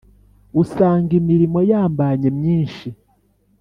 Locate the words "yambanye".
1.71-2.27